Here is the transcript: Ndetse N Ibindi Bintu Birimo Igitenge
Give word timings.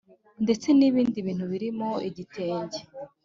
Ndetse 0.43 0.67
N 0.77 0.81
Ibindi 0.89 1.17
Bintu 1.25 1.45
Birimo 1.51 1.89
Igitenge 2.09 2.79